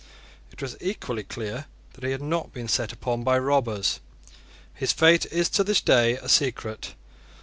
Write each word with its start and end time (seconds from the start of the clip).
It 0.51 0.63
was 0.63 0.75
equally 0.81 1.21
clear 1.21 1.67
that 1.93 2.03
he 2.03 2.09
had 2.09 2.23
not 2.23 2.51
been 2.51 2.67
set 2.67 2.91
upon 2.91 3.21
by 3.23 3.37
robbers. 3.37 3.99
His 4.73 4.91
fate 4.93 5.27
is 5.27 5.47
to 5.49 5.63
this 5.63 5.79
day 5.79 6.13
a 6.15 6.27
secret. 6.27 6.95